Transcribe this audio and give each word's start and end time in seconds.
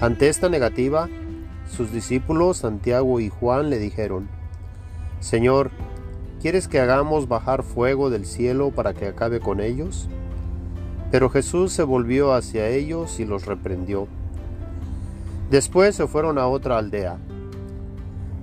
Ante 0.00 0.30
esta 0.30 0.48
negativa, 0.48 1.10
sus 1.70 1.92
discípulos 1.92 2.56
Santiago 2.56 3.20
y 3.20 3.28
Juan 3.28 3.68
le 3.68 3.78
dijeron, 3.78 4.28
Señor, 5.20 5.70
¿quieres 6.40 6.68
que 6.68 6.80
hagamos 6.80 7.28
bajar 7.28 7.62
fuego 7.62 8.08
del 8.08 8.24
cielo 8.24 8.70
para 8.70 8.94
que 8.94 9.08
acabe 9.08 9.40
con 9.40 9.60
ellos? 9.60 10.08
Pero 11.10 11.28
Jesús 11.28 11.74
se 11.74 11.82
volvió 11.82 12.32
hacia 12.32 12.68
ellos 12.68 13.20
y 13.20 13.26
los 13.26 13.44
reprendió. 13.44 14.08
Después 15.50 15.96
se 15.96 16.06
fueron 16.06 16.38
a 16.38 16.46
otra 16.46 16.78
aldea. 16.78 17.18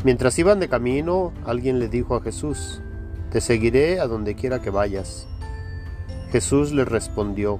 Mientras 0.03 0.37
iban 0.37 0.59
de 0.59 0.69
camino, 0.69 1.33
alguien 1.43 1.79
le 1.79 1.87
dijo 1.87 2.15
a 2.15 2.21
Jesús, 2.21 2.83
Te 3.31 3.41
seguiré 3.41 3.99
a 3.99 4.05
donde 4.05 4.35
quiera 4.35 4.59
que 4.59 4.69
vayas. 4.69 5.27
Jesús 6.31 6.71
le 6.71 6.85
respondió, 6.85 7.59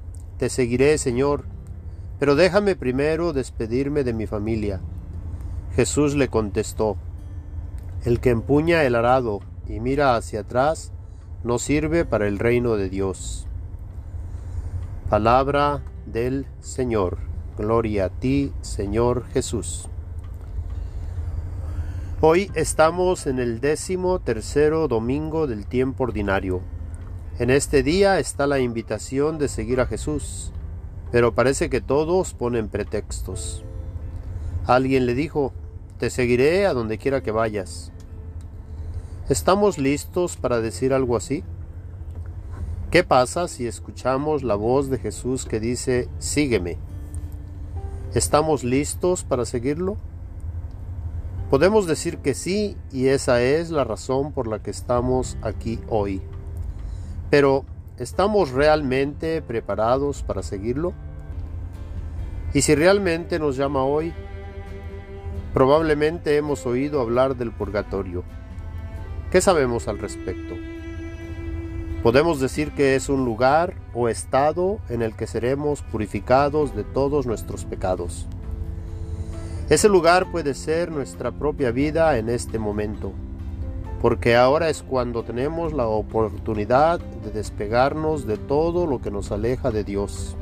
Te 0.41 0.49
seguiré, 0.49 0.97
Señor, 0.97 1.43
pero 2.17 2.33
déjame 2.33 2.75
primero 2.75 3.31
despedirme 3.31 4.03
de 4.03 4.11
mi 4.11 4.25
familia. 4.25 4.81
Jesús 5.75 6.15
le 6.15 6.29
contestó, 6.29 6.97
El 8.05 8.19
que 8.19 8.31
empuña 8.31 8.83
el 8.83 8.95
arado 8.95 9.41
y 9.67 9.79
mira 9.79 10.15
hacia 10.15 10.39
atrás, 10.39 10.93
no 11.43 11.59
sirve 11.59 12.05
para 12.05 12.27
el 12.27 12.39
reino 12.39 12.75
de 12.75 12.89
Dios. 12.89 13.45
Palabra 15.11 15.83
del 16.07 16.47
Señor. 16.59 17.19
Gloria 17.55 18.05
a 18.05 18.09
ti, 18.09 18.51
Señor 18.61 19.25
Jesús. 19.27 19.89
Hoy 22.19 22.49
estamos 22.55 23.27
en 23.27 23.37
el 23.37 23.61
décimo 23.61 24.17
tercero 24.17 24.87
domingo 24.87 25.45
del 25.45 25.67
tiempo 25.67 26.05
ordinario. 26.05 26.61
En 27.41 27.49
este 27.49 27.81
día 27.81 28.19
está 28.19 28.45
la 28.45 28.59
invitación 28.59 29.39
de 29.39 29.47
seguir 29.47 29.81
a 29.81 29.87
Jesús, 29.87 30.51
pero 31.11 31.33
parece 31.33 31.71
que 31.71 31.81
todos 31.81 32.35
ponen 32.35 32.69
pretextos. 32.69 33.63
Alguien 34.67 35.07
le 35.07 35.15
dijo, 35.15 35.51
te 35.97 36.11
seguiré 36.11 36.67
a 36.67 36.75
donde 36.75 36.99
quiera 36.99 37.23
que 37.23 37.31
vayas. 37.31 37.91
¿Estamos 39.27 39.79
listos 39.79 40.37
para 40.37 40.61
decir 40.61 40.93
algo 40.93 41.17
así? 41.17 41.43
¿Qué 42.91 43.03
pasa 43.03 43.47
si 43.47 43.65
escuchamos 43.65 44.43
la 44.43 44.53
voz 44.53 44.91
de 44.91 44.99
Jesús 44.99 45.45
que 45.45 45.59
dice, 45.59 46.09
sígueme? 46.19 46.77
¿Estamos 48.13 48.63
listos 48.63 49.23
para 49.23 49.45
seguirlo? 49.45 49.97
Podemos 51.49 51.87
decir 51.87 52.19
que 52.19 52.35
sí 52.35 52.77
y 52.91 53.07
esa 53.07 53.41
es 53.41 53.71
la 53.71 53.83
razón 53.83 54.31
por 54.31 54.45
la 54.45 54.61
que 54.61 54.69
estamos 54.69 55.39
aquí 55.41 55.79
hoy. 55.89 56.21
Pero, 57.31 57.65
¿estamos 57.97 58.51
realmente 58.51 59.41
preparados 59.41 60.21
para 60.21 60.43
seguirlo? 60.43 60.93
Y 62.53 62.61
si 62.61 62.75
realmente 62.75 63.39
nos 63.39 63.55
llama 63.55 63.85
hoy, 63.85 64.13
probablemente 65.53 66.35
hemos 66.35 66.65
oído 66.65 66.99
hablar 66.99 67.37
del 67.37 67.51
purgatorio. 67.51 68.25
¿Qué 69.31 69.39
sabemos 69.39 69.87
al 69.87 69.97
respecto? 69.97 70.55
Podemos 72.03 72.41
decir 72.41 72.73
que 72.73 72.95
es 72.95 73.07
un 73.07 73.23
lugar 73.23 73.75
o 73.93 74.09
estado 74.09 74.79
en 74.89 75.01
el 75.01 75.15
que 75.15 75.25
seremos 75.25 75.83
purificados 75.83 76.75
de 76.75 76.83
todos 76.83 77.25
nuestros 77.25 77.63
pecados. 77.63 78.27
Ese 79.69 79.87
lugar 79.87 80.29
puede 80.31 80.53
ser 80.53 80.91
nuestra 80.91 81.31
propia 81.31 81.71
vida 81.71 82.17
en 82.17 82.27
este 82.27 82.59
momento, 82.59 83.13
porque 84.01 84.35
ahora 84.35 84.69
es 84.69 84.81
cuando 84.81 85.23
tenemos 85.23 85.73
la 85.73 85.85
oportunidad 85.85 86.99
de 86.99 87.29
despegarnos 87.29 88.25
de 88.25 88.37
todo 88.37 88.87
lo 88.87 88.99
que 88.99 89.11
nos 89.11 89.31
aleja 89.31 89.69
de 89.69 89.83
Dios. 89.83 90.35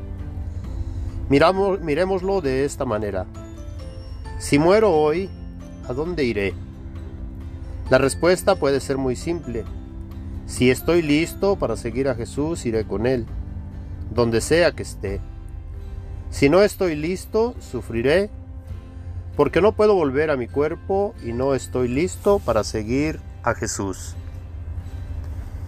Miramos, 1.27 1.81
miremoslo 1.81 2.39
de 2.39 2.63
esta 2.63 2.85
manera. 2.85 3.25
Si 4.37 4.57
muero 4.57 4.95
hoy, 4.95 5.29
¿a 5.89 5.93
dónde 5.93 6.23
iré? 6.23 6.53
La 7.89 7.97
respuesta 7.97 8.55
puede 8.55 8.79
ser 8.79 8.97
muy 8.97 9.17
simple. 9.17 9.65
Si 10.45 10.71
estoy 10.71 11.01
listo 11.01 11.57
para 11.57 11.75
seguir 11.75 12.07
a 12.07 12.15
Jesús, 12.15 12.65
iré 12.65 12.85
con 12.85 13.05
Él, 13.05 13.25
donde 14.15 14.39
sea 14.39 14.71
que 14.71 14.83
esté. 14.83 15.19
Si 16.29 16.47
no 16.47 16.61
estoy 16.61 16.95
listo, 16.95 17.55
sufriré 17.59 18.29
porque 19.35 19.61
no 19.61 19.73
puedo 19.73 19.95
volver 19.95 20.31
a 20.31 20.37
mi 20.37 20.47
cuerpo 20.47 21.13
y 21.25 21.33
no 21.33 21.55
estoy 21.55 21.89
listo 21.89 22.39
para 22.39 22.63
seguir 22.63 23.19
a 23.43 23.53
Jesús. 23.53 24.15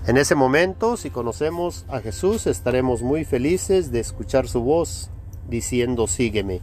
En 0.08 0.18
ese 0.18 0.34
momento, 0.34 0.98
si 0.98 1.12
conocemos 1.12 1.86
a 1.88 2.00
Jesús, 2.00 2.48
estaremos 2.48 3.04
muy 3.04 3.24
felices 3.24 3.92
de 3.92 4.00
escuchar 4.00 4.48
su 4.48 4.62
voz 4.62 5.12
diciendo 5.48 6.08
sígueme. 6.08 6.62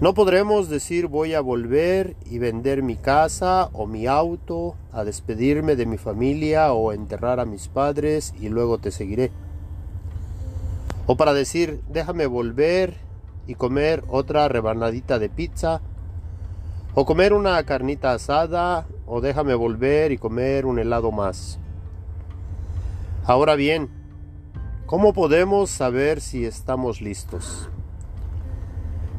No 0.00 0.12
podremos 0.12 0.68
decir 0.68 1.06
voy 1.06 1.34
a 1.34 1.40
volver 1.40 2.16
y 2.26 2.38
vender 2.38 2.82
mi 2.82 2.96
casa 2.96 3.70
o 3.72 3.86
mi 3.86 4.06
auto, 4.06 4.74
a 4.92 5.04
despedirme 5.04 5.74
de 5.74 5.86
mi 5.86 5.96
familia 5.96 6.72
o 6.72 6.92
enterrar 6.92 7.40
a 7.40 7.46
mis 7.46 7.68
padres 7.68 8.34
y 8.38 8.48
luego 8.48 8.78
te 8.78 8.90
seguiré. 8.90 9.30
O 11.06 11.16
para 11.16 11.32
decir 11.32 11.80
déjame 11.88 12.26
volver 12.26 12.96
y 13.46 13.54
comer 13.54 14.04
otra 14.08 14.48
rebanadita 14.48 15.18
de 15.18 15.28
pizza, 15.28 15.80
o 16.94 17.06
comer 17.06 17.32
una 17.32 17.62
carnita 17.64 18.12
asada, 18.12 18.86
o 19.06 19.20
déjame 19.20 19.54
volver 19.54 20.12
y 20.12 20.18
comer 20.18 20.66
un 20.66 20.78
helado 20.78 21.12
más. 21.12 21.58
Ahora 23.24 23.54
bien, 23.54 23.88
¿cómo 24.86 25.12
podemos 25.12 25.70
saber 25.70 26.20
si 26.20 26.44
estamos 26.44 27.00
listos? 27.00 27.68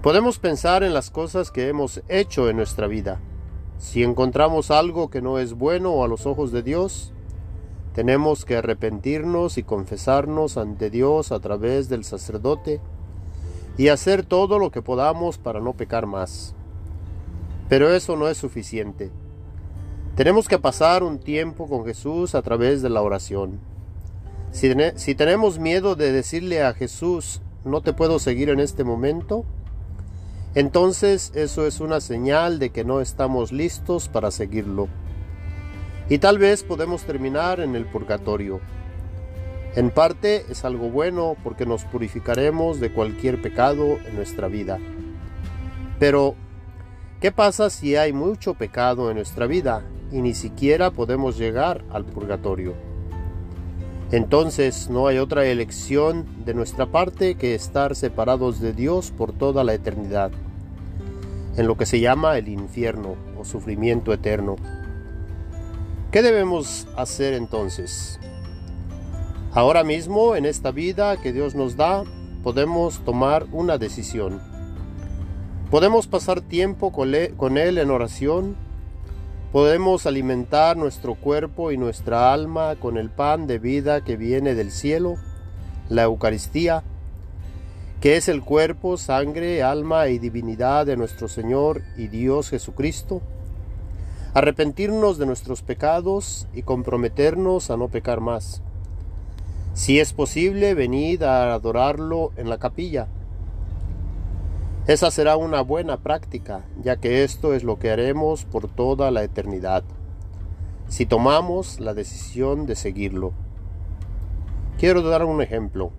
Podemos 0.01 0.39
pensar 0.39 0.83
en 0.83 0.93
las 0.93 1.09
cosas 1.09 1.51
que 1.51 1.67
hemos 1.67 2.01
hecho 2.07 2.49
en 2.49 2.57
nuestra 2.57 2.87
vida. 2.87 3.19
Si 3.77 4.03
encontramos 4.03 4.71
algo 4.71 5.09
que 5.09 5.21
no 5.21 5.39
es 5.39 5.53
bueno 5.53 6.03
a 6.03 6.07
los 6.07 6.25
ojos 6.25 6.51
de 6.51 6.63
Dios, 6.63 7.13
tenemos 7.93 8.45
que 8.45 8.57
arrepentirnos 8.57 9.57
y 9.57 9.63
confesarnos 9.63 10.57
ante 10.57 10.89
Dios 10.89 11.31
a 11.31 11.39
través 11.39 11.89
del 11.89 12.03
sacerdote 12.03 12.79
y 13.77 13.89
hacer 13.89 14.23
todo 14.23 14.59
lo 14.59 14.71
que 14.71 14.81
podamos 14.81 15.37
para 15.37 15.59
no 15.59 15.73
pecar 15.73 16.05
más. 16.05 16.55
Pero 17.69 17.93
eso 17.93 18.15
no 18.15 18.27
es 18.27 18.37
suficiente. 18.37 19.11
Tenemos 20.17 20.47
que 20.47 20.57
pasar 20.57 21.03
un 21.03 21.19
tiempo 21.19 21.69
con 21.69 21.85
Jesús 21.85 22.33
a 22.33 22.41
través 22.41 22.81
de 22.81 22.89
la 22.89 23.03
oración. 23.03 23.59
Si, 24.49 25.13
tenemos 25.13 25.59
miedo 25.59 25.95
de 25.95 26.11
decirle 26.11 26.63
a 26.63 26.73
Jesús, 26.73 27.39
no 27.63 27.81
te 27.81 27.93
puedo 27.93 28.17
seguir 28.17 28.49
en 28.49 28.59
este 28.59 28.83
momento, 28.83 29.45
entonces 30.55 31.31
eso 31.35 31.67
es 31.67 31.81
una 31.81 32.01
señal 32.01 32.57
de 32.57 32.71
que 32.71 32.83
no 32.83 32.99
estamos 32.99 33.51
listos 33.51 34.09
para 34.09 34.31
seguirlo. 34.31 34.87
Y 36.09 36.17
tal 36.17 36.39
vez 36.39 36.63
podemos 36.63 37.03
terminar 37.03 37.59
en 37.59 37.75
el 37.75 37.85
purgatorio. 37.85 38.59
En 39.75 39.91
parte 39.91 40.45
es 40.49 40.65
algo 40.65 40.89
bueno 40.89 41.37
porque 41.43 41.67
nos 41.67 41.83
purificaremos 41.83 42.79
de 42.79 42.91
cualquier 42.91 43.39
pecado 43.39 43.99
en 44.03 44.15
nuestra 44.15 44.47
vida. 44.47 44.79
Pero, 45.99 46.33
¿qué 47.21 47.31
pasa 47.31 47.69
si 47.69 47.95
hay 47.95 48.13
mucho 48.13 48.55
pecado 48.55 49.11
en 49.11 49.17
nuestra 49.17 49.45
vida 49.45 49.83
y 50.11 50.21
ni 50.21 50.33
siquiera 50.33 50.91
podemos 50.91 51.37
llegar 51.37 51.83
al 51.89 52.05
purgatorio? 52.05 52.73
Entonces 54.11 54.89
no 54.89 55.07
hay 55.07 55.17
otra 55.17 55.45
elección 55.45 56.25
de 56.45 56.53
nuestra 56.53 56.85
parte 56.85 57.35
que 57.35 57.55
estar 57.55 57.95
separados 57.95 58.61
de 58.61 58.71
Dios 58.71 59.11
por 59.11 59.33
toda 59.33 59.65
la 59.65 59.73
eternidad, 59.73 60.31
en 61.57 61.67
lo 61.67 61.75
que 61.75 61.85
se 61.85 61.99
llama 61.99 62.37
el 62.37 62.47
infierno 62.47 63.15
o 63.37 63.43
sufrimiento 63.43 64.13
eterno. 64.13 64.55
¿Qué 66.11 66.21
debemos 66.21 66.87
hacer 66.95 67.33
entonces? 67.33 68.17
Ahora 69.51 69.83
mismo, 69.83 70.35
en 70.35 70.45
esta 70.45 70.71
vida 70.71 71.17
que 71.17 71.33
Dios 71.33 71.53
nos 71.53 71.75
da, 71.75 72.03
podemos 72.43 72.99
tomar 72.99 73.45
una 73.51 73.77
decisión. 73.77 74.39
Podemos 75.69 76.07
pasar 76.07 76.39
tiempo 76.39 76.93
con 76.93 77.13
Él 77.57 77.77
en 77.77 77.91
oración, 77.91 78.55
Podemos 79.57 80.05
alimentar 80.05 80.77
nuestro 80.77 81.15
cuerpo 81.15 81.71
y 81.71 81.77
nuestra 81.77 82.31
alma 82.31 82.75
con 82.75 82.95
el 82.95 83.09
pan 83.09 83.47
de 83.47 83.57
vida 83.57 84.03
que 84.03 84.15
viene 84.15 84.53
del 84.53 84.69
cielo, 84.69 85.15
la 85.89 86.03
Eucaristía, 86.03 86.83
que 87.99 88.17
es 88.17 88.29
el 88.29 88.43
cuerpo, 88.43 88.97
sangre, 88.97 89.63
alma 89.63 90.09
y 90.09 90.19
divinidad 90.19 90.85
de 90.85 90.95
nuestro 90.95 91.27
Señor 91.27 91.81
y 91.97 92.05
Dios 92.05 92.51
Jesucristo, 92.51 93.23
arrepentirnos 94.35 95.17
de 95.17 95.25
nuestros 95.25 95.63
pecados 95.63 96.47
y 96.53 96.61
comprometernos 96.61 97.71
a 97.71 97.77
no 97.77 97.87
pecar 97.87 98.21
más. 98.21 98.61
Si 99.73 99.99
es 99.99 100.13
posible, 100.13 100.75
venid 100.75 101.23
a 101.23 101.55
adorarlo 101.55 102.31
en 102.37 102.51
la 102.51 102.59
capilla 102.59 103.07
esa 104.87 105.11
será 105.11 105.35
una 105.35 105.61
buena 105.61 105.97
práctica, 105.97 106.63
ya 106.81 106.95
que 106.95 107.25
esto 107.25 107.53
es 107.53 107.65
lo 107.65 107.77
que 107.77 107.91
haremos 107.91 108.45
por 108.45 108.69
toda 108.69 109.11
la 109.11 109.21
eternidad, 109.23 109.83
si 110.87 111.05
tomamos 111.05 111.81
la 111.81 111.93
decisión 111.93 112.65
de 112.65 112.75
seguirlo. 112.75 113.33
Quiero 114.79 115.01
dar 115.01 115.25
un 115.25 115.41
ejemplo. 115.41 115.91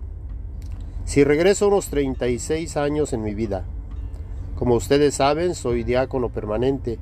Si 1.05 1.23
regreso 1.23 1.67
unos 1.67 1.89
36 1.89 2.77
años 2.77 3.13
en 3.13 3.21
mi 3.21 3.35
vida, 3.35 3.63
como 4.55 4.73
ustedes 4.73 5.13
saben, 5.13 5.53
soy 5.53 5.83
diácono 5.83 6.29
permanente 6.29 6.97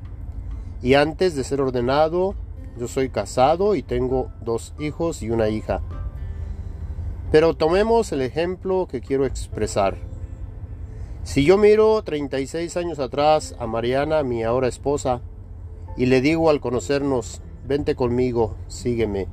y 0.82 0.92
antes 0.92 1.34
de 1.34 1.42
ser 1.42 1.62
ordenado, 1.62 2.34
yo 2.78 2.86
soy 2.86 3.08
casado 3.08 3.74
y 3.74 3.82
tengo 3.82 4.30
dos 4.42 4.74
hijos 4.78 5.22
y 5.22 5.30
una 5.30 5.48
hija. 5.48 5.80
Pero 7.32 7.54
tomemos 7.54 8.12
el 8.12 8.20
ejemplo 8.20 8.86
que 8.90 9.00
quiero 9.00 9.24
expresar. 9.24 9.96
Si 11.28 11.44
yo 11.44 11.58
miro 11.58 12.02
36 12.02 12.74
años 12.78 12.98
atrás 12.98 13.54
a 13.58 13.66
Mariana, 13.66 14.22
mi 14.22 14.44
ahora 14.44 14.66
esposa, 14.66 15.20
y 15.94 16.06
le 16.06 16.22
digo 16.22 16.48
al 16.48 16.58
conocernos, 16.58 17.42
vente 17.66 17.94
conmigo, 17.94 18.56
sígueme. 18.66 19.26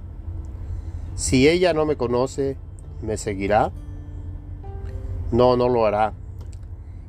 Si 1.15 1.47
ella 1.47 1.74
no 1.74 1.86
me 1.86 1.95
conoce, 1.95 2.57
¿me 3.01 3.15
seguirá? 3.15 3.71
No, 5.31 5.56
no 5.56 5.69
lo 5.69 5.86
hará. 5.86 6.12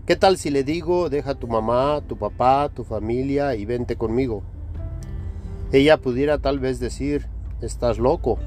¿Qué 0.07 0.15
tal 0.15 0.39
si 0.39 0.51
le 0.51 0.63
digo, 0.63 1.11
deja 1.11 1.35
tu 1.35 1.49
mamá, 1.49 2.01
tu 2.07 2.17
papá, 2.17 2.71
tu 2.73 2.85
familia 2.85 3.57
y 3.57 3.65
vente 3.65 3.97
conmigo? 3.97 4.45
Ella 5.73 5.97
pudiera 5.97 6.39
tal 6.39 6.61
vez 6.61 6.79
decir, 6.79 7.27
estás 7.61 7.99
loco. 7.99 8.39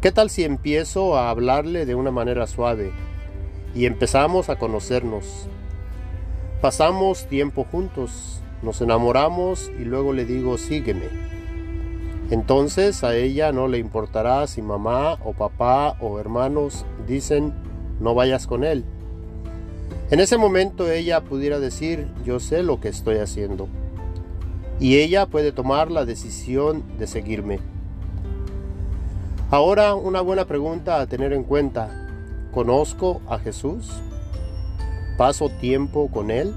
¿Qué 0.00 0.12
tal 0.12 0.30
si 0.30 0.44
empiezo 0.44 1.18
a 1.18 1.28
hablarle 1.28 1.84
de 1.84 1.94
una 1.94 2.10
manera 2.10 2.46
suave? 2.46 2.90
Y 3.74 3.86
empezamos 3.86 4.48
a 4.48 4.56
conocernos. 4.56 5.46
Pasamos 6.60 7.26
tiempo 7.26 7.64
juntos, 7.64 8.40
nos 8.62 8.80
enamoramos 8.80 9.70
y 9.78 9.84
luego 9.84 10.12
le 10.12 10.24
digo 10.24 10.58
sígueme. 10.58 11.08
Entonces 12.30 13.02
a 13.02 13.14
ella 13.16 13.52
no 13.52 13.66
le 13.66 13.78
importará 13.78 14.46
si 14.46 14.62
mamá 14.62 15.14
o 15.24 15.32
papá 15.32 15.96
o 16.00 16.18
hermanos 16.20 16.84
dicen 17.06 17.52
no 17.98 18.14
vayas 18.14 18.46
con 18.46 18.64
él. 18.64 18.84
En 20.10 20.20
ese 20.20 20.36
momento 20.36 20.90
ella 20.90 21.22
pudiera 21.22 21.58
decir 21.58 22.08
yo 22.24 22.40
sé 22.40 22.62
lo 22.62 22.80
que 22.80 22.88
estoy 22.88 23.16
haciendo. 23.16 23.68
Y 24.78 24.96
ella 24.96 25.26
puede 25.26 25.52
tomar 25.52 25.90
la 25.90 26.04
decisión 26.04 26.82
de 26.98 27.06
seguirme. 27.06 27.58
Ahora 29.50 29.94
una 29.94 30.20
buena 30.20 30.46
pregunta 30.46 31.00
a 31.00 31.06
tener 31.06 31.32
en 31.32 31.42
cuenta 31.42 31.99
¿Conozco 32.52 33.20
a 33.28 33.38
Jesús? 33.38 33.92
¿Paso 35.16 35.50
tiempo 35.60 36.10
con 36.10 36.32
Él? 36.32 36.52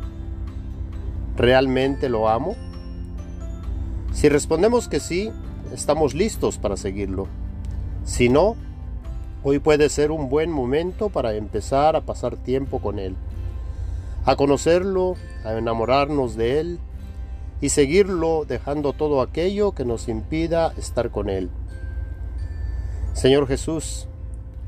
¿Realmente 1.37 2.09
lo 2.09 2.29
amo? 2.29 2.55
Si 4.11 4.27
respondemos 4.27 4.87
que 4.87 4.99
sí, 4.99 5.31
estamos 5.71 6.15
listos 6.15 6.57
para 6.57 6.77
seguirlo. 6.77 7.27
Si 8.05 8.27
no, 8.27 8.55
hoy 9.43 9.59
puede 9.59 9.87
ser 9.89 10.09
un 10.09 10.29
buen 10.29 10.49
momento 10.49 11.09
para 11.09 11.35
empezar 11.35 11.95
a 11.95 12.01
pasar 12.01 12.37
tiempo 12.37 12.79
con 12.79 12.97
Él, 12.97 13.15
a 14.25 14.35
conocerlo, 14.35 15.13
a 15.45 15.53
enamorarnos 15.53 16.35
de 16.35 16.59
Él 16.59 16.79
y 17.61 17.69
seguirlo 17.69 18.45
dejando 18.47 18.93
todo 18.93 19.21
aquello 19.21 19.73
que 19.73 19.85
nos 19.85 20.07
impida 20.09 20.73
estar 20.75 21.11
con 21.11 21.29
Él. 21.29 21.51
Señor 23.13 23.47
Jesús, 23.47 24.07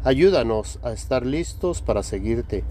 Ayúdanos 0.06 0.78
a 0.84 0.92
estar 0.92 1.26
listos 1.26 1.82
para 1.82 2.04
seguirte. 2.04 2.64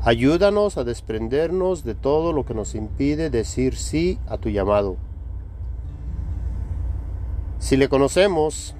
Ayúdanos 0.00 0.78
a 0.78 0.84
desprendernos 0.84 1.84
de 1.84 1.94
todo 1.94 2.32
lo 2.32 2.46
que 2.46 2.54
nos 2.54 2.74
impide 2.74 3.28
decir 3.28 3.76
sí 3.76 4.18
a 4.26 4.38
tu 4.38 4.48
llamado. 4.48 4.96
Si 7.58 7.76
le 7.76 7.90
conocemos, 7.90 8.74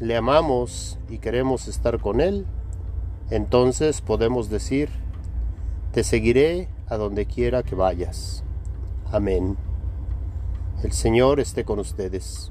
le 0.00 0.16
amamos 0.16 0.98
y 1.08 1.18
queremos 1.18 1.68
estar 1.68 2.00
con 2.00 2.20
Él, 2.20 2.46
entonces 3.30 4.00
podemos 4.00 4.50
decir, 4.50 4.90
te 5.92 6.02
seguiré 6.02 6.68
a 6.88 6.96
donde 6.96 7.26
quiera 7.26 7.62
que 7.62 7.76
vayas. 7.76 8.42
Amén. 9.12 9.56
El 10.82 10.90
Señor 10.90 11.38
esté 11.38 11.64
con 11.64 11.78
ustedes. 11.78 12.50